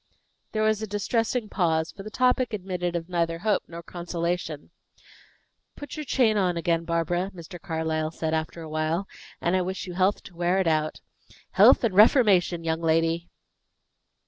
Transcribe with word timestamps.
There 0.53 0.63
was 0.63 0.81
a 0.81 0.87
distressing 0.87 1.47
pause, 1.47 1.91
for 1.91 2.01
the 2.01 2.09
topic 2.09 2.53
admitted 2.55 2.95
of 2.95 3.07
neither 3.07 3.37
hope 3.37 3.61
nor 3.67 3.83
consolation. 3.83 4.71
"Put 5.75 5.95
your 5.95 6.05
chain 6.05 6.37
on 6.37 6.57
again, 6.57 6.85
Barbara," 6.85 7.29
Mr. 7.35 7.61
Carlyle 7.61 8.09
said, 8.09 8.33
after 8.33 8.63
a 8.63 8.67
while, 8.67 9.07
"and 9.41 9.55
I 9.55 9.61
wish 9.61 9.85
you 9.85 9.93
health 9.93 10.23
to 10.23 10.35
wear 10.35 10.57
it 10.57 10.65
out. 10.65 11.01
Health 11.51 11.83
and 11.83 11.93
reformation, 11.93 12.63
young 12.63 12.81
lady!" 12.81 13.29